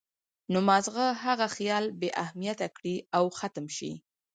نو 0.51 0.59
مازغۀ 0.69 1.07
هغه 1.23 1.47
خيال 1.55 1.85
بې 1.99 2.09
اهميته 2.23 2.67
کړي 2.75 2.95
او 3.17 3.23
ختم 3.39 3.65
شي 3.77 3.91